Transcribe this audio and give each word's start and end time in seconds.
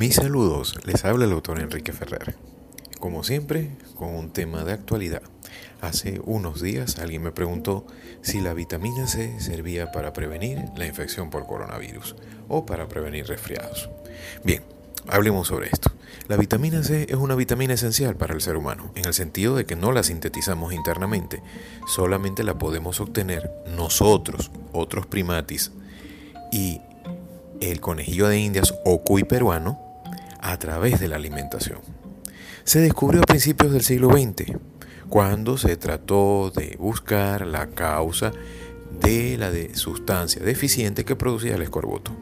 Mis 0.00 0.14
saludos, 0.14 0.78
les 0.86 1.04
habla 1.04 1.26
el 1.26 1.32
autor 1.32 1.60
Enrique 1.60 1.92
Ferrer. 1.92 2.34
Como 3.00 3.22
siempre, 3.22 3.76
con 3.96 4.14
un 4.14 4.30
tema 4.30 4.64
de 4.64 4.72
actualidad. 4.72 5.20
Hace 5.82 6.22
unos 6.24 6.62
días 6.62 6.98
alguien 6.98 7.22
me 7.22 7.32
preguntó 7.32 7.86
si 8.22 8.40
la 8.40 8.54
vitamina 8.54 9.06
C 9.06 9.38
servía 9.40 9.92
para 9.92 10.14
prevenir 10.14 10.58
la 10.74 10.86
infección 10.86 11.28
por 11.28 11.46
coronavirus 11.46 12.16
o 12.48 12.64
para 12.64 12.88
prevenir 12.88 13.26
resfriados. 13.26 13.90
Bien, 14.42 14.62
hablemos 15.06 15.48
sobre 15.48 15.68
esto. 15.70 15.92
La 16.28 16.38
vitamina 16.38 16.82
C 16.82 17.04
es 17.10 17.16
una 17.16 17.34
vitamina 17.34 17.74
esencial 17.74 18.16
para 18.16 18.32
el 18.32 18.40
ser 18.40 18.56
humano, 18.56 18.92
en 18.94 19.04
el 19.04 19.12
sentido 19.12 19.54
de 19.54 19.66
que 19.66 19.76
no 19.76 19.92
la 19.92 20.02
sintetizamos 20.02 20.72
internamente, 20.72 21.42
solamente 21.86 22.42
la 22.42 22.58
podemos 22.58 23.00
obtener 23.00 23.52
nosotros, 23.76 24.50
otros 24.72 25.04
primatis, 25.04 25.72
y 26.50 26.80
el 27.60 27.82
conejillo 27.82 28.28
de 28.28 28.38
indias 28.38 28.74
o 28.86 29.02
cuy 29.02 29.24
peruano 29.24 29.89
a 30.42 30.58
través 30.58 31.00
de 31.00 31.08
la 31.08 31.16
alimentación. 31.16 31.80
Se 32.64 32.80
descubrió 32.80 33.22
a 33.22 33.26
principios 33.26 33.72
del 33.72 33.82
siglo 33.82 34.10
XX, 34.10 34.56
cuando 35.08 35.58
se 35.58 35.76
trató 35.76 36.52
de 36.54 36.76
buscar 36.78 37.46
la 37.46 37.66
causa 37.68 38.32
de 39.00 39.36
la 39.38 39.50
sustancia 39.76 40.42
deficiente 40.42 41.04
que 41.04 41.16
producía 41.16 41.56
el 41.56 41.62
escorbuto. 41.62 42.12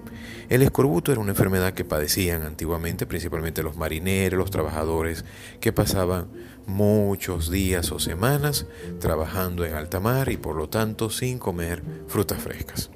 El 0.49 0.63
escorbuto 0.63 1.13
era 1.13 1.21
una 1.21 1.33
enfermedad 1.33 1.75
que 1.75 1.85
padecían 1.85 2.43
antiguamente 2.43 3.07
principalmente 3.07 3.63
los 3.63 3.77
marineros, 3.77 4.39
los 4.39 4.51
trabajadores 4.51 5.25
que 5.61 5.73
pasaban 5.73 6.29
muchos 6.67 7.51
días 7.51 7.93
o 7.93 7.99
semanas 7.99 8.67
trabajando 9.01 9.67
en 9.67 9.75
alta 9.75 10.01
mar 10.01 10.31
y 10.31 10.39
por 10.39 10.57
lo 10.57 10.69
tanto 10.69 11.11
sin 11.11 11.39
comer 11.39 11.83
frutas 12.07 12.41
frescas. 12.41 12.91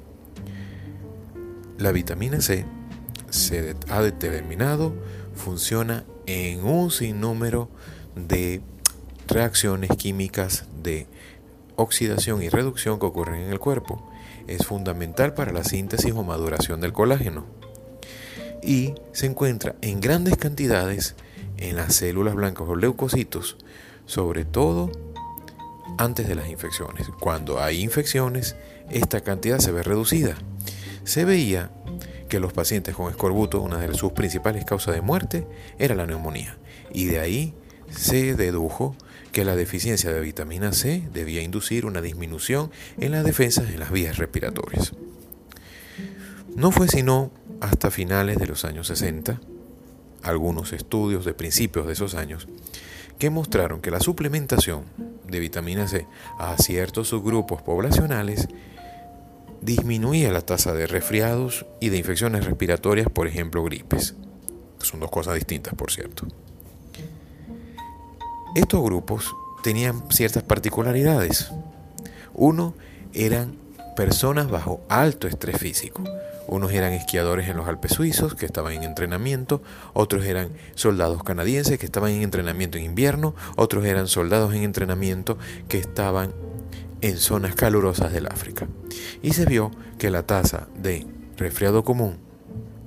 La 1.76 1.92
vitamina 1.92 2.40
C 2.40 2.64
se 3.32 3.74
ha 3.88 4.02
determinado 4.02 4.94
funciona 5.34 6.04
en 6.26 6.64
un 6.64 6.90
sinnúmero 6.90 7.68
de 8.14 8.60
reacciones 9.26 9.90
químicas 9.96 10.66
de 10.82 11.06
oxidación 11.76 12.42
y 12.42 12.50
reducción 12.50 13.00
que 13.00 13.06
ocurren 13.06 13.42
en 13.42 13.50
el 13.50 13.58
cuerpo. 13.58 14.08
Es 14.46 14.66
fundamental 14.66 15.34
para 15.34 15.52
la 15.52 15.64
síntesis 15.64 16.12
o 16.12 16.22
maduración 16.22 16.80
del 16.80 16.92
colágeno. 16.92 17.46
Y 18.62 18.94
se 19.12 19.26
encuentra 19.26 19.76
en 19.80 20.00
grandes 20.00 20.36
cantidades 20.36 21.16
en 21.56 21.76
las 21.76 21.94
células 21.94 22.34
blancas 22.34 22.68
o 22.68 22.76
leucocitos, 22.76 23.56
sobre 24.04 24.44
todo 24.44 24.92
antes 25.96 26.28
de 26.28 26.34
las 26.34 26.48
infecciones. 26.48 27.08
Cuando 27.18 27.60
hay 27.60 27.80
infecciones, 27.80 28.56
esta 28.90 29.22
cantidad 29.22 29.58
se 29.58 29.72
ve 29.72 29.82
reducida 29.82 30.36
se 31.04 31.24
veía 31.24 31.70
que 32.32 32.40
los 32.40 32.54
pacientes 32.54 32.94
con 32.94 33.10
escorbuto, 33.10 33.60
una 33.60 33.76
de 33.76 33.92
sus 33.92 34.12
principales 34.12 34.64
causas 34.64 34.94
de 34.94 35.02
muerte, 35.02 35.46
era 35.78 35.94
la 35.94 36.06
neumonía. 36.06 36.56
Y 36.90 37.04
de 37.04 37.20
ahí 37.20 37.52
se 37.90 38.34
dedujo 38.34 38.96
que 39.32 39.44
la 39.44 39.54
deficiencia 39.54 40.10
de 40.10 40.20
vitamina 40.22 40.72
C 40.72 41.06
debía 41.12 41.42
inducir 41.42 41.84
una 41.84 42.00
disminución 42.00 42.70
en 42.98 43.12
las 43.12 43.26
defensas 43.26 43.68
en 43.68 43.80
las 43.80 43.92
vías 43.92 44.16
respiratorias. 44.16 44.94
No 46.56 46.70
fue 46.70 46.88
sino 46.88 47.30
hasta 47.60 47.90
finales 47.90 48.38
de 48.38 48.46
los 48.46 48.64
años 48.64 48.86
60, 48.86 49.38
algunos 50.22 50.72
estudios 50.72 51.26
de 51.26 51.34
principios 51.34 51.86
de 51.86 51.92
esos 51.92 52.14
años, 52.14 52.48
que 53.18 53.28
mostraron 53.28 53.82
que 53.82 53.90
la 53.90 54.00
suplementación 54.00 54.84
de 55.28 55.38
vitamina 55.38 55.86
C 55.86 56.06
a 56.38 56.56
ciertos 56.56 57.08
subgrupos 57.08 57.60
poblacionales 57.60 58.48
disminuía 59.62 60.32
la 60.32 60.42
tasa 60.42 60.74
de 60.74 60.86
resfriados 60.86 61.64
y 61.80 61.88
de 61.88 61.96
infecciones 61.96 62.44
respiratorias, 62.44 63.08
por 63.08 63.26
ejemplo 63.26 63.62
gripes. 63.64 64.14
Son 64.78 65.00
dos 65.00 65.10
cosas 65.10 65.34
distintas, 65.34 65.74
por 65.74 65.90
cierto. 65.90 66.26
Estos 68.54 68.82
grupos 68.82 69.32
tenían 69.62 70.02
ciertas 70.10 70.42
particularidades. 70.42 71.50
Uno 72.34 72.74
eran 73.14 73.56
personas 73.96 74.50
bajo 74.50 74.80
alto 74.88 75.28
estrés 75.28 75.58
físico. 75.58 76.02
Unos 76.48 76.72
eran 76.72 76.92
esquiadores 76.92 77.48
en 77.48 77.56
los 77.56 77.68
Alpes 77.68 77.92
suizos 77.92 78.34
que 78.34 78.46
estaban 78.46 78.72
en 78.72 78.82
entrenamiento, 78.82 79.62
otros 79.92 80.24
eran 80.26 80.50
soldados 80.74 81.22
canadienses 81.22 81.78
que 81.78 81.86
estaban 81.86 82.10
en 82.10 82.22
entrenamiento 82.22 82.78
en 82.78 82.84
invierno, 82.84 83.34
otros 83.56 83.84
eran 83.84 84.08
soldados 84.08 84.52
en 84.52 84.64
entrenamiento 84.64 85.38
que 85.68 85.78
estaban 85.78 86.34
en 87.02 87.18
zonas 87.18 87.54
calurosas 87.54 88.12
del 88.12 88.26
África. 88.26 88.66
Y 89.22 89.32
se 89.32 89.44
vio 89.44 89.70
que 89.98 90.10
la 90.10 90.22
tasa 90.22 90.68
de 90.76 91.06
resfriado 91.36 91.84
común 91.84 92.16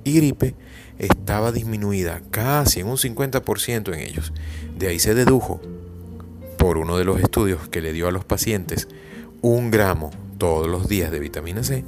y 0.04 0.16
gripe 0.16 0.54
estaba 0.98 1.52
disminuida 1.52 2.22
casi 2.30 2.80
en 2.80 2.88
un 2.88 2.96
50% 2.96 3.94
en 3.94 4.00
ellos. 4.00 4.32
De 4.76 4.88
ahí 4.88 4.98
se 4.98 5.14
dedujo, 5.14 5.60
por 6.58 6.78
uno 6.78 6.96
de 6.96 7.04
los 7.04 7.20
estudios 7.20 7.68
que 7.68 7.80
le 7.80 7.92
dio 7.92 8.08
a 8.08 8.12
los 8.12 8.24
pacientes 8.24 8.88
un 9.42 9.70
gramo 9.70 10.10
todos 10.38 10.66
los 10.66 10.88
días 10.88 11.10
de 11.10 11.18
vitamina 11.18 11.62
C, 11.62 11.84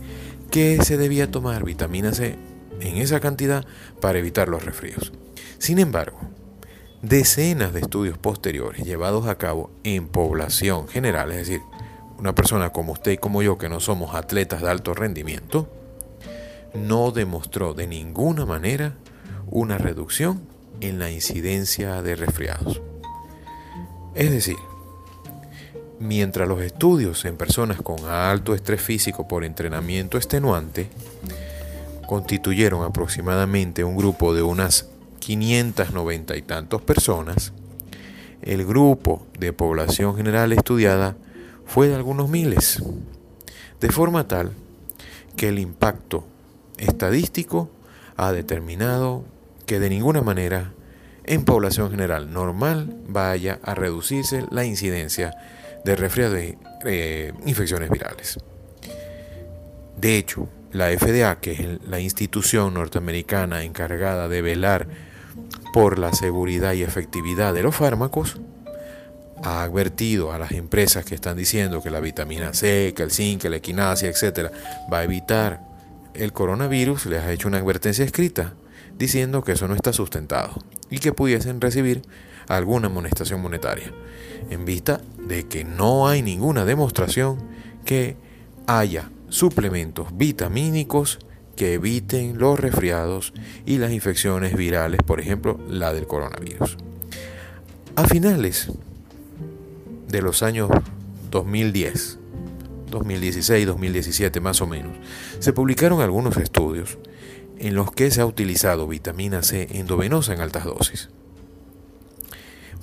que 0.51 0.83
se 0.85 0.97
debía 0.97 1.31
tomar 1.31 1.65
vitamina 1.65 2.13
C 2.13 2.37
en 2.81 2.97
esa 2.97 3.21
cantidad 3.21 3.67
para 4.01 4.19
evitar 4.19 4.49
los 4.49 4.65
resfríos. 4.65 5.13
Sin 5.59 5.79
embargo, 5.79 6.21
decenas 7.03 7.73
de 7.73 7.81
estudios 7.81 8.19
posteriores 8.19 8.85
llevados 8.85 9.27
a 9.27 9.39
cabo 9.39 9.71
en 9.85 10.09
población 10.09 10.89
general, 10.89 11.31
es 11.33 11.39
decir, 11.39 11.61
una 12.19 12.35
persona 12.35 12.71
como 12.71 12.93
usted 12.93 13.13
y 13.13 13.19
como 13.19 13.43
yo, 13.43 13.59
que 13.59 13.69
no 13.69 13.81
somos 13.81 14.15
atletas 14.15 14.63
de 14.63 14.71
alto 14.71 14.93
rendimiento, 14.93 15.69
no 16.75 17.13
demostró 17.13 17.75
de 17.75 17.87
ninguna 17.87 18.45
manera 18.45 18.95
una 19.51 19.79
reducción 19.79 20.43
en 20.81 20.99
la 20.99 21.11
incidencia 21.11 22.03
de 22.03 22.17
resfriados. 22.17 22.83
Es 24.15 24.31
decir, 24.31 24.57
mientras 26.01 26.49
los 26.49 26.61
estudios 26.61 27.25
en 27.25 27.37
personas 27.37 27.81
con 27.83 28.05
alto 28.07 28.55
estrés 28.55 28.81
físico 28.81 29.27
por 29.29 29.45
entrenamiento 29.45 30.17
extenuante 30.17 30.89
constituyeron 32.07 32.85
aproximadamente 32.85 33.85
un 33.85 33.97
grupo 33.97 34.35
de 34.35 34.43
unas 34.43 34.89
590 35.21 36.37
y 36.37 36.43
tantos 36.43 36.83
personas, 36.83 37.53
el 38.43 38.65
grupo 38.65 39.27
de 39.39 39.53
población 39.53 40.17
general 40.17 40.53
estudiada 40.53 41.17
fue 41.69 41.89
de 41.89 41.95
algunos 41.95 42.31
miles, 42.31 42.83
de 43.79 43.91
forma 43.91 44.27
tal 44.27 44.53
que 45.37 45.49
el 45.49 45.59
impacto 45.59 46.27
estadístico 46.79 47.71
ha 48.17 48.33
determinado 48.33 49.25
que 49.67 49.79
de 49.79 49.91
ninguna 49.91 50.23
manera 50.23 50.73
en 51.25 51.45
población 51.45 51.91
general 51.91 52.33
normal 52.33 52.97
vaya 53.07 53.61
a 53.63 53.75
reducirse 53.75 54.47
la 54.51 54.65
incidencia 54.65 55.37
de 55.85 55.95
resfriado 55.95 56.41
y 56.41 56.57
eh, 56.87 57.35
infecciones 57.45 57.91
virales. 57.91 58.39
De 59.99 60.17
hecho, 60.17 60.49
la 60.73 60.89
FDA, 60.89 61.39
que 61.39 61.53
es 61.53 61.87
la 61.87 62.01
institución 62.01 62.75
norteamericana 62.75 63.63
encargada 63.63 64.27
de 64.29 64.41
velar 64.41 64.89
por 65.75 65.99
la 65.99 66.15
seguridad 66.15 66.73
y 66.73 66.83
efectividad 66.83 67.53
de 67.53 67.63
los 67.63 67.77
fármacos, 67.77 68.41
ha 69.43 69.63
advertido 69.63 70.33
a 70.33 70.39
las 70.39 70.53
empresas 70.53 71.05
que 71.05 71.15
están 71.15 71.37
diciendo 71.37 71.83
que 71.83 71.91
la 71.91 72.01
vitamina 72.01 72.55
C, 72.55 72.93
que 72.97 73.03
el 73.03 73.11
zinc, 73.11 73.43
que 73.43 73.51
la 73.51 73.57
etcétera, 73.59 74.51
va 74.93 74.99
a 74.99 75.05
evitar 75.05 75.63
el 76.15 76.33
coronavirus, 76.33 77.07
les 77.07 77.23
ha 77.23 77.33
hecho 77.33 77.49
una 77.49 77.59
advertencia 77.59 78.05
escrita 78.05 78.55
diciendo 78.99 79.43
que 79.43 79.53
eso 79.53 79.69
no 79.69 79.75
está 79.75 79.93
sustentado 79.93 80.55
y 80.91 80.99
que 80.99 81.13
pudiesen 81.13 81.61
recibir 81.61 82.03
alguna 82.49 82.87
amonestación 82.87 83.41
monetaria, 83.41 83.93
en 84.51 84.65
vista 84.65 85.01
de 85.19 85.47
que 85.47 85.65
no 85.65 86.09
hay 86.09 86.23
ninguna 86.23 86.65
demostración 86.65 87.39
que 87.85 88.17
haya 88.67 89.11
suplementos 89.29 90.09
vitamínicos 90.17 91.19
que 91.57 91.75
eviten 91.75 92.39
los 92.39 92.59
resfriados 92.59 93.33
y 93.67 93.79
las 93.79 93.93
infecciones 93.93 94.57
virales, 94.57 95.03
por 95.03 95.21
ejemplo, 95.21 95.61
la 95.69 95.93
del 95.93 96.07
coronavirus. 96.07 96.77
A 97.97 98.05
finales 98.07 98.71
de 100.09 100.23
los 100.23 100.43
años 100.43 100.71
2010, 101.31 102.19
2016, 102.91 103.67
2017 103.67 104.41
más 104.41 104.61
o 104.61 104.67
menos, 104.67 104.97
se 105.39 105.53
publicaron 105.53 106.01
algunos 106.01 106.37
estudios 106.37 106.99
en 107.59 107.75
los 107.75 107.93
que 107.93 108.11
se 108.11 108.21
ha 108.21 108.27
utilizado 108.27 108.87
vitamina 108.87 109.43
C 109.43 109.69
endovenosa 109.71 110.33
en 110.33 110.41
altas 110.41 110.65
dosis 110.65 111.11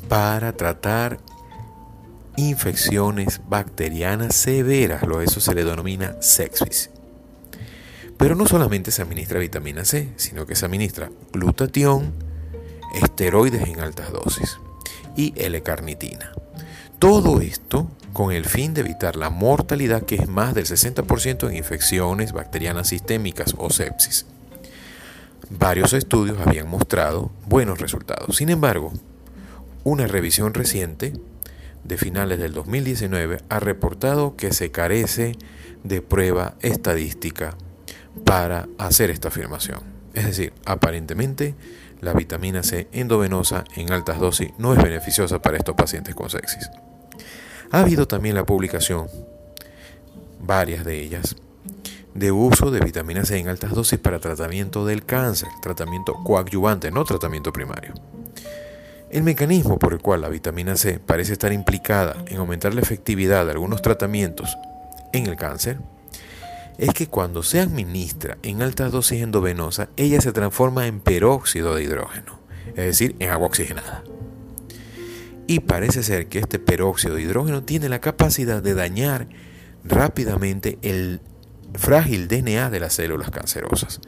para 0.08 0.54
tratar 0.54 1.20
infecciones 2.38 3.42
bacterianas 3.48 4.36
severas, 4.36 5.04
lo 5.04 5.22
eso 5.22 5.40
se 5.40 5.56
le 5.56 5.64
denomina 5.64 6.16
sepsis. 6.22 6.90
Pero 8.18 8.36
no 8.36 8.46
solamente 8.46 8.92
se 8.92 9.02
administra 9.02 9.40
vitamina 9.40 9.84
C, 9.84 10.10
sino 10.16 10.46
que 10.46 10.56
se 10.56 10.66
administra 10.66 11.10
glutatión, 11.32 12.14
esteroides 13.02 13.68
en 13.68 13.80
altas 13.80 14.12
dosis 14.12 14.58
y 15.18 15.34
L-carnitina. 15.36 16.35
Todo 17.00 17.42
esto 17.42 17.90
con 18.14 18.32
el 18.32 18.46
fin 18.46 18.74
de 18.74 18.82
evitar 18.82 19.18
la 19.18 19.30
mortalidad 19.30 20.04
que 20.04 20.16
es 20.16 20.30
más 20.30 20.54
del 20.54 20.66
60% 20.66 21.50
en 21.50 21.56
infecciones 21.58 22.32
bacterianas 22.32 22.88
sistémicas 22.88 23.54
o 23.58 23.70
sepsis. 23.70 24.26
varios 25.50 25.94
estudios 25.94 26.40
habían 26.40 26.68
mostrado 26.68 27.30
buenos 27.48 27.80
resultados. 27.80 28.38
Sin 28.38 28.50
embargo, 28.50 28.94
una 29.84 30.08
revisión 30.08 30.54
reciente 30.54 31.14
de 31.84 31.98
finales 31.98 32.40
del 32.40 32.54
2019 32.54 33.40
ha 33.50 33.60
reportado 33.60 34.36
que 34.36 34.54
se 34.54 34.72
carece 34.72 35.38
de 35.84 36.02
prueba 36.02 36.56
estadística 36.62 37.56
para 38.24 38.68
hacer 38.80 39.12
esta 39.12 39.28
afirmación. 39.28 39.82
Es 40.14 40.26
decir, 40.26 40.54
aparentemente 40.66 41.54
la 42.02 42.14
vitamina 42.14 42.64
C 42.64 42.88
endovenosa 42.92 43.64
en 43.76 43.92
altas 43.92 44.20
dosis 44.20 44.52
no 44.58 44.74
es 44.74 44.82
beneficiosa 44.82 45.42
para 45.42 45.58
estos 45.58 45.76
pacientes 45.76 46.16
con 46.16 46.30
sepsis. 46.30 46.70
Ha 47.72 47.82
habido 47.82 48.08
también 48.08 48.36
la 48.36 48.46
publicación, 48.46 49.08
varias 50.40 50.86
de 50.86 51.02
ellas, 51.02 51.36
de 52.14 52.32
uso 52.32 52.72
de 52.72 52.80
vitamina 52.80 53.26
C 53.26 53.38
en 53.38 53.50
altas 53.50 53.72
dosis 53.72 54.00
para 54.00 54.20
tratamiento 54.20 54.86
del 54.86 55.06
cáncer, 55.06 55.50
tratamiento 55.62 56.14
coadyuvante, 56.24 56.92
no 56.92 57.04
tratamiento 57.04 57.52
primario. 57.52 57.94
El 59.10 59.24
mecanismo 59.24 59.80
por 59.80 59.94
el 59.94 60.00
cual 60.00 60.22
la 60.22 60.30
vitamina 60.30 60.76
C 60.76 61.00
parece 61.00 61.34
estar 61.34 61.54
implicada 61.54 62.16
en 62.28 62.38
aumentar 62.38 62.74
la 62.74 62.82
efectividad 62.82 63.46
de 63.46 63.52
algunos 63.52 63.82
tratamientos 63.82 64.58
en 65.14 65.28
el 65.28 65.36
cáncer 65.36 65.80
es 66.78 66.94
que 66.94 67.08
cuando 67.08 67.44
se 67.44 67.60
administra 67.60 68.38
en 68.44 68.62
altas 68.62 68.92
dosis 68.92 69.22
endovenosa, 69.22 69.90
ella 69.96 70.22
se 70.22 70.32
transforma 70.32 70.88
en 70.88 71.00
peróxido 71.00 71.76
de 71.76 71.84
hidrógeno, 71.84 72.40
es 72.70 72.86
decir, 72.86 73.16
en 73.20 73.30
agua 73.30 73.48
oxigenada. 73.48 74.04
Y 75.48 75.60
parece 75.60 76.04
ser 76.04 76.28
que 76.28 76.40
este 76.40 76.60
peróxido 76.60 77.16
de 77.16 77.22
hidrógeno 77.22 77.64
tiene 77.64 77.90
la 77.90 78.00
capacidad 78.00 78.64
de 78.64 78.74
dañar 78.74 79.28
rápidamente 79.84 80.80
el 80.82 81.22
frágil 81.76 82.28
DNA 82.28 82.70
de 82.70 82.80
las 82.80 82.94
células 82.94 83.30
cancerosas. 83.30 84.02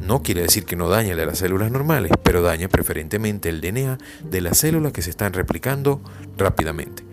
No 0.00 0.22
quiere 0.22 0.42
decir 0.42 0.64
que 0.64 0.76
no 0.76 0.88
dañe 0.88 1.14
de 1.14 1.26
las 1.26 1.38
células 1.38 1.70
normales, 1.70 2.10
pero 2.22 2.42
daña 2.42 2.68
preferentemente 2.68 3.48
el 3.48 3.60
DNA 3.60 3.98
de 4.24 4.40
las 4.40 4.58
células 4.58 4.92
que 4.92 5.02
se 5.02 5.10
están 5.10 5.34
replicando 5.34 6.00
rápidamente. 6.36 7.04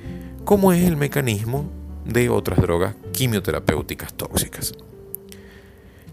¿Cómo 0.45 0.71
es 0.71 0.85
el 0.85 0.95
mecanismo 0.95 1.69
de 2.07 2.29
otras 2.29 2.59
drogas 2.59 2.95
quimioterapéuticas 3.11 4.13
tóxicas? 4.13 4.73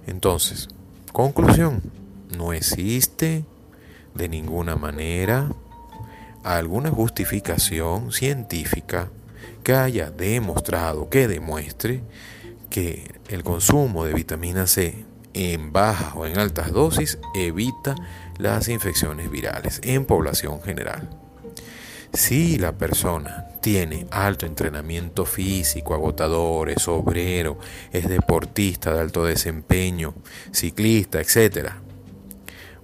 Entonces, 0.06 0.68
conclusión, 1.12 1.82
no 2.36 2.52
existe 2.52 3.44
de 4.14 4.28
ninguna 4.28 4.76
manera 4.76 5.50
alguna 6.42 6.90
justificación 6.90 8.12
científica 8.12 9.10
que 9.62 9.74
haya 9.74 10.10
demostrado, 10.10 11.08
que 11.08 11.26
demuestre 11.26 12.02
que 12.70 13.14
el 13.28 13.42
consumo 13.42 14.04
de 14.04 14.12
vitamina 14.12 14.66
C 14.66 15.04
en 15.32 15.72
bajas 15.72 16.14
o 16.14 16.26
en 16.26 16.38
altas 16.38 16.72
dosis 16.72 17.18
evita 17.34 17.94
las 18.38 18.68
infecciones 18.68 19.30
virales 19.30 19.80
en 19.84 20.04
población 20.04 20.60
general. 20.62 21.08
Si 22.14 22.58
la 22.58 22.70
persona 22.70 23.48
tiene 23.60 24.06
alto 24.12 24.46
entrenamiento 24.46 25.24
físico, 25.24 25.94
agotador, 25.94 26.70
es 26.70 26.86
obrero, 26.86 27.58
es 27.92 28.08
deportista 28.08 28.94
de 28.94 29.00
alto 29.00 29.24
desempeño, 29.24 30.14
ciclista, 30.52 31.20
etc., 31.20 31.70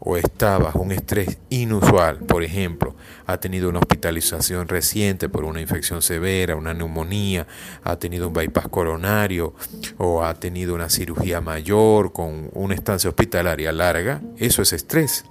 o 0.00 0.16
está 0.16 0.58
bajo 0.58 0.80
un 0.80 0.92
estrés 0.92 1.38
inusual, 1.50 2.18
por 2.20 2.42
ejemplo, 2.42 2.96
ha 3.26 3.36
tenido 3.38 3.68
una 3.68 3.78
hospitalización 3.78 4.66
reciente 4.66 5.28
por 5.28 5.44
una 5.44 5.60
infección 5.60 6.02
severa, 6.02 6.56
una 6.56 6.74
neumonía, 6.74 7.46
ha 7.84 7.96
tenido 7.96 8.26
un 8.26 8.32
bypass 8.32 8.68
coronario 8.68 9.54
o 9.98 10.24
ha 10.24 10.34
tenido 10.34 10.74
una 10.74 10.88
cirugía 10.88 11.40
mayor 11.40 12.12
con 12.12 12.50
una 12.54 12.74
estancia 12.74 13.10
hospitalaria 13.10 13.70
larga, 13.72 14.22
eso 14.38 14.62
es 14.62 14.72
estrés. 14.72 15.24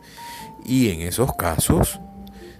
Y 0.65 0.91
en 0.91 1.01
esos 1.01 1.33
casos 1.35 1.99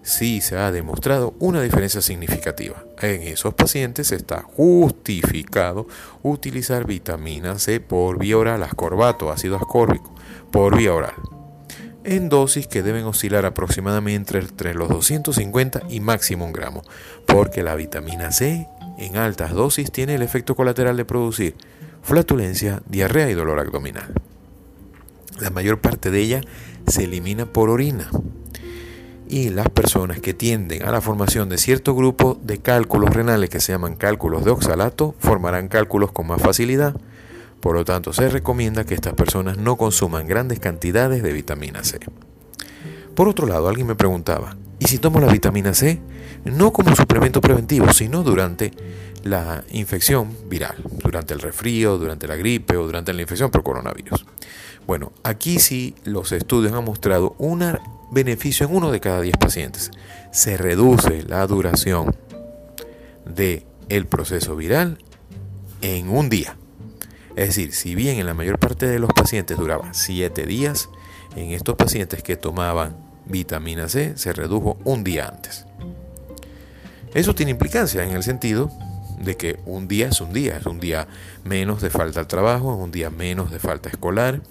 sí 0.04 0.42
se 0.42 0.58
ha 0.58 0.72
demostrado 0.72 1.34
una 1.40 1.62
diferencia 1.62 2.02
significativa. 2.02 2.84
En 3.02 3.22
esos 3.24 3.54
pacientes 3.54 4.12
está 4.12 4.42
justificado 4.42 5.88
utilizar 6.24 6.86
vitamina 6.86 7.60
C 7.60 7.80
por 7.80 8.20
vía 8.20 8.38
oral, 8.38 8.64
ascorbato, 8.64 9.32
ácido 9.32 9.56
ascórbico, 9.58 10.14
por 10.52 10.78
vía 10.78 10.94
oral 10.94 11.14
en 12.04 12.30
dosis 12.30 12.68
que 12.68 12.82
deben 12.82 13.06
oscilar 13.06 13.46
aproximadamente 13.46 14.40
entre 14.40 14.74
los 14.74 14.90
250 14.90 15.84
y 15.90 16.00
máximo 16.00 16.46
un 16.46 16.54
gramo, 16.54 16.82
porque 17.28 17.62
la 17.62 17.76
vitamina 17.76 18.32
C 18.32 18.68
en 18.98 19.18
altas 19.18 19.54
dosis 19.54 19.92
tiene 19.92 20.16
el 20.16 20.22
efecto 20.22 20.56
colateral 20.56 20.98
de 20.98 21.06
producir 21.06 21.56
flatulencia, 22.02 22.82
diarrea 22.88 23.30
y 23.30 23.34
dolor 23.34 23.60
abdominal. 23.60 24.14
La 25.40 25.50
mayor 25.52 25.80
parte 25.80 26.12
de 26.12 26.20
ella 26.20 26.42
se 26.88 27.04
elimina 27.04 27.46
por 27.46 27.70
orina. 27.70 28.10
Y 29.30 29.50
las 29.50 29.70
personas 29.70 30.20
que 30.20 30.34
tienden 30.34 30.84
a 30.84 30.92
la 30.92 31.00
formación 31.00 31.48
de 31.48 31.58
cierto 31.58 31.96
grupo 31.96 32.38
de 32.44 32.58
cálculos 32.58 33.12
renales 33.12 33.50
que 33.50 33.62
se 33.62 33.72
llaman 33.72 33.96
cálculos 33.96 34.44
de 34.44 34.52
oxalato 34.52 35.16
formarán 35.20 35.70
cálculos 35.70 36.12
con 36.12 36.28
más 36.28 36.42
facilidad 36.42 36.96
por 37.60 37.76
lo 37.76 37.84
tanto, 37.84 38.14
se 38.14 38.30
recomienda 38.30 38.86
que 38.86 38.94
estas 38.94 39.14
personas 39.14 39.58
no 39.58 39.76
consuman 39.76 40.28
grandes 40.28 40.60
cantidades 40.60 41.22
de 41.22 41.34
vitamina 41.34 41.84
C. 41.84 42.00
Por 43.16 43.28
otro 43.28 43.48
lado, 43.48 43.68
alguien 43.68 43.88
me 43.88 43.96
preguntaba, 43.96 44.56
¿y 44.80 44.86
si 44.86 44.98
tomo 44.98 45.20
la 45.20 45.28
vitamina 45.28 45.74
C? 45.74 46.00
No 46.46 46.72
como 46.72 46.96
suplemento 46.96 47.42
preventivo, 47.42 47.92
sino 47.92 48.24
durante 48.24 48.72
la 49.24 49.66
infección 49.72 50.34
viral, 50.48 50.78
durante 51.04 51.34
el 51.34 51.42
resfrío, 51.42 51.98
durante 51.98 52.28
la 52.28 52.38
gripe 52.38 52.78
o 52.78 52.86
durante 52.86 53.12
la 53.12 53.22
infección 53.22 53.52
por 53.52 53.64
coronavirus. 53.64 54.26
Bueno, 54.88 55.12
aquí 55.24 55.60
sí 55.60 55.96
los 56.06 56.32
estudios 56.32 56.72
han 56.72 56.86
mostrado 56.86 57.36
un 57.40 57.62
beneficio 58.12 58.66
en 58.66 58.76
uno 58.76 58.92
de 58.92 59.00
cada 59.00 59.22
10 59.22 59.38
pacientes. 59.38 59.92
Se 60.32 60.58
reduce 60.58 61.24
la 61.24 61.46
duración 61.48 62.16
del 63.26 63.66
el 63.90 64.06
proceso 64.06 64.56
viral 64.56 64.98
en 65.82 66.10
un 66.10 66.30
día. 66.30 66.56
Es 67.36 67.48
decir, 67.48 67.74
si 67.74 67.96
bien 67.96 68.20
en 68.20 68.26
la 68.26 68.34
mayor 68.34 68.60
parte 68.60 68.88
de 68.88 69.00
los 69.00 69.12
pacientes 69.14 69.58
duraba 69.58 69.94
7 69.94 70.46
días, 70.46 70.90
en 71.36 71.52
estos 71.52 71.76
pacientes 71.76 72.24
que 72.24 72.36
tomaban 72.36 72.98
vitamina 73.26 73.88
C 73.88 74.18
se 74.18 74.34
redujo 74.34 74.78
un 74.84 75.04
día 75.04 75.28
antes. 75.28 75.66
Eso 77.14 77.34
tiene 77.34 77.52
implicancia 77.52 78.04
en 78.04 78.12
el 78.12 78.24
sentido 78.24 78.72
de 79.20 79.36
que 79.36 79.60
un 79.66 79.88
día 79.88 80.08
es 80.08 80.22
un 80.22 80.34
día, 80.34 80.58
es 80.58 80.66
un 80.66 80.80
día 80.80 81.08
menos 81.44 81.82
de 81.82 81.90
falta 81.90 82.20
al 82.20 82.28
trabajo, 82.28 82.74
es 82.74 82.80
un 82.80 82.92
día 82.92 83.10
menos 83.10 83.52
de 83.52 83.60
falta 83.60 83.90
escolar. 83.90 84.42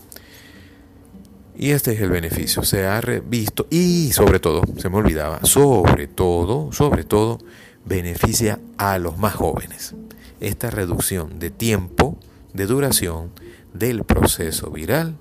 Y 1.60 1.72
este 1.72 1.92
es 1.92 2.00
el 2.00 2.10
beneficio, 2.10 2.62
se 2.62 2.86
ha 2.86 3.00
visto 3.00 3.66
y 3.68 4.12
sobre 4.12 4.38
todo, 4.38 4.62
se 4.76 4.88
me 4.88 4.96
olvidaba, 4.98 5.40
sobre 5.42 6.06
todo, 6.06 6.70
sobre 6.70 7.02
todo, 7.02 7.40
beneficia 7.84 8.60
a 8.76 8.96
los 8.98 9.18
más 9.18 9.34
jóvenes. 9.34 9.96
Esta 10.38 10.70
reducción 10.70 11.40
de 11.40 11.50
tiempo 11.50 12.16
de 12.52 12.66
duración 12.66 13.32
del 13.74 14.04
proceso 14.04 14.70
viral 14.70 15.18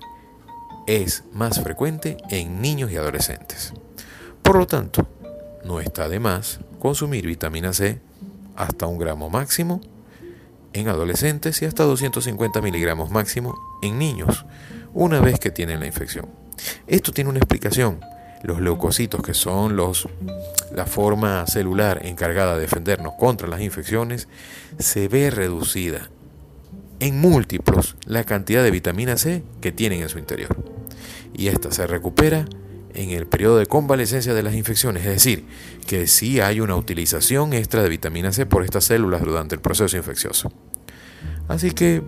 es 0.86 1.24
más 1.32 1.60
frecuente 1.60 2.18
en 2.30 2.62
niños 2.62 2.92
y 2.92 2.96
adolescentes. 2.96 3.72
Por 4.44 4.58
lo 4.58 4.68
tanto, 4.68 5.08
no 5.64 5.80
está 5.80 6.08
de 6.08 6.20
más 6.20 6.60
consumir 6.78 7.26
vitamina 7.26 7.72
C 7.72 8.00
hasta 8.54 8.86
un 8.86 8.98
gramo 8.98 9.28
máximo 9.28 9.80
en 10.72 10.86
adolescentes 10.86 11.60
y 11.62 11.64
hasta 11.64 11.82
250 11.82 12.60
miligramos 12.60 13.10
máximo 13.10 13.58
en 13.82 13.98
niños 13.98 14.46
una 14.94 15.20
vez 15.20 15.38
que 15.38 15.50
tienen 15.50 15.80
la 15.80 15.86
infección. 15.86 16.26
Esto 16.86 17.12
tiene 17.12 17.30
una 17.30 17.38
explicación. 17.38 18.00
Los 18.42 18.60
leucocitos, 18.60 19.22
que 19.22 19.34
son 19.34 19.76
los, 19.76 20.08
la 20.72 20.86
forma 20.86 21.46
celular 21.46 22.00
encargada 22.04 22.54
de 22.54 22.60
defendernos 22.62 23.14
contra 23.18 23.48
las 23.48 23.60
infecciones, 23.60 24.28
se 24.78 25.08
ve 25.08 25.30
reducida 25.30 26.10
en 27.00 27.20
múltiplos 27.20 27.96
la 28.06 28.24
cantidad 28.24 28.62
de 28.62 28.70
vitamina 28.70 29.16
C 29.16 29.42
que 29.60 29.72
tienen 29.72 30.02
en 30.02 30.08
su 30.08 30.18
interior. 30.18 30.56
Y 31.34 31.48
esta 31.48 31.70
se 31.72 31.86
recupera 31.86 32.46
en 32.94 33.10
el 33.10 33.26
periodo 33.26 33.58
de 33.58 33.66
convalecencia 33.66 34.34
de 34.34 34.42
las 34.42 34.54
infecciones, 34.54 35.04
es 35.04 35.12
decir, 35.12 35.44
que 35.86 36.06
sí 36.06 36.40
hay 36.40 36.60
una 36.60 36.76
utilización 36.76 37.52
extra 37.52 37.82
de 37.82 37.88
vitamina 37.88 38.32
C 38.32 38.46
por 38.46 38.64
estas 38.64 38.84
células 38.84 39.22
durante 39.22 39.54
el 39.54 39.60
proceso 39.60 39.96
infeccioso. 39.96 40.52
Así 41.46 41.70
que 41.72 42.02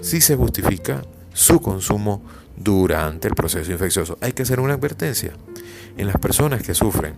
sí 0.00 0.20
se 0.20 0.36
justifica 0.36 1.02
su 1.36 1.60
consumo 1.60 2.22
durante 2.56 3.28
el 3.28 3.34
proceso 3.34 3.70
infeccioso. 3.70 4.16
Hay 4.22 4.32
que 4.32 4.42
hacer 4.42 4.58
una 4.58 4.72
advertencia. 4.72 5.32
En 5.98 6.06
las 6.06 6.16
personas 6.16 6.62
que 6.62 6.72
sufren 6.72 7.14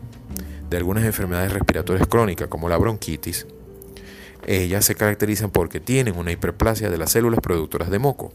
de 0.68 0.76
algunas 0.76 1.04
enfermedades 1.04 1.52
respiratorias 1.52 2.08
crónicas 2.08 2.48
como 2.48 2.68
la 2.68 2.76
bronquitis, 2.76 3.46
ellas 4.44 4.84
se 4.84 4.96
caracterizan 4.96 5.50
porque 5.50 5.78
tienen 5.78 6.16
una 6.16 6.32
hiperplasia 6.32 6.90
de 6.90 6.98
las 6.98 7.12
células 7.12 7.38
productoras 7.40 7.90
de 7.90 8.00
moco 8.00 8.32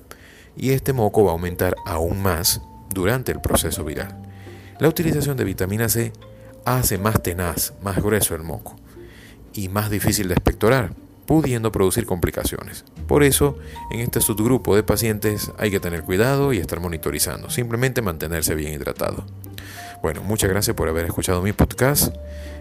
y 0.56 0.72
este 0.72 0.94
moco 0.94 1.26
va 1.26 1.32
a 1.32 1.34
aumentar 1.34 1.76
aún 1.86 2.22
más 2.22 2.62
durante 2.94 3.34
el 3.34 3.42
proceso 3.42 3.84
viral. 3.84 4.16
La 4.80 4.88
utilización 4.88 5.36
de 5.36 5.44
vitamina 5.44 5.90
C 5.90 6.14
hace 6.64 6.98
más 6.98 7.22
tenaz, 7.22 7.74
más 7.84 7.98
grueso 7.98 8.36
el 8.36 8.44
moco 8.44 8.78
y 9.54 9.68
más 9.68 9.90
difícil 9.90 10.30
de 10.30 10.36
expectorar. 10.36 10.94
Pudiendo 11.26 11.72
producir 11.72 12.06
complicaciones. 12.06 12.86
Por 13.08 13.24
eso, 13.24 13.58
en 13.92 14.00
este 14.00 14.22
subgrupo 14.22 14.76
de 14.76 14.84
pacientes 14.84 15.52
hay 15.58 15.72
que 15.72 15.80
tener 15.80 16.04
cuidado 16.04 16.54
y 16.54 16.58
estar 16.58 16.80
monitorizando, 16.80 17.50
simplemente 17.50 18.02
mantenerse 18.02 18.56
bien 18.56 18.74
hidratado. 18.74 19.26
Bueno, 20.02 20.22
muchas 20.22 20.50
gracias 20.50 20.76
por 20.76 20.90
haber 20.90 21.06
escuchado 21.06 21.42
mi 21.42 21.54
podcast. 21.54 22.14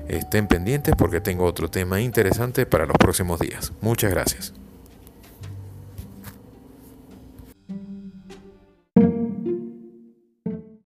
Estén 0.08 0.46
pendientes 0.46 0.94
porque 0.96 1.20
tengo 1.20 1.44
otro 1.44 1.68
tema 1.68 2.00
interesante 2.00 2.66
para 2.66 2.86
los 2.86 2.96
próximos 2.98 3.40
días. 3.40 3.72
Muchas 3.80 4.10
gracias. 4.10 4.61